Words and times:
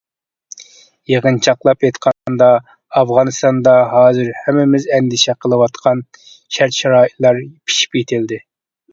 يىغىنچاقلاپ 1.11 1.83
ئېيتقاندا، 1.89 2.47
ئافغانىستاندا 3.01 3.73
ھازىر 3.91 4.31
ھەممىمىز 4.45 4.87
ئەندىشە 4.97 5.35
قىلىۋاتقان 5.45 6.01
شەرت-شارائىتلار 6.57 7.43
پىشىپ 7.69 7.99
يېتىلدى. 7.99 8.41